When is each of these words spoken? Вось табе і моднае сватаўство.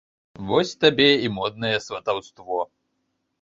Вось 0.51 0.71
табе 0.83 1.07
і 1.27 1.29
моднае 1.35 1.71
сватаўство. 1.89 2.59